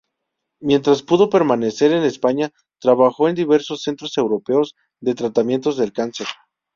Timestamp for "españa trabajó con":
2.05-3.35